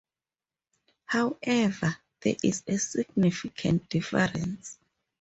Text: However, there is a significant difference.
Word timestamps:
However, 1.05 1.95
there 2.21 2.35
is 2.43 2.63
a 2.65 2.79
significant 2.79 3.87
difference. 3.87 4.79